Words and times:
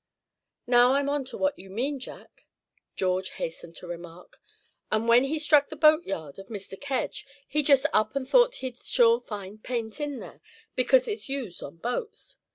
"Now 0.65 0.93
I'm 0.95 1.09
on 1.09 1.25
to 1.25 1.37
what 1.37 1.59
you 1.59 1.69
mean, 1.69 1.99
Jack," 1.99 2.47
George 2.95 3.29
hastened 3.33 3.75
to 3.75 3.87
remark, 3.87 4.41
"and 4.91 5.07
when 5.07 5.25
he 5.25 5.37
struck 5.37 5.69
the 5.69 5.75
boat 5.75 6.05
yard 6.07 6.39
of 6.39 6.47
Mr. 6.47 6.75
Kedge, 6.75 7.23
he 7.47 7.61
just 7.61 7.85
up 7.93 8.15
and 8.15 8.27
thought 8.27 8.55
he'd 8.65 8.77
sure 8.79 9.19
find 9.21 9.61
paint 9.63 9.99
in 9.99 10.17
there, 10.19 10.41
because 10.75 11.07
it's 11.07 11.29
used 11.29 11.61
on 11.61 11.75
boats. 11.75 12.37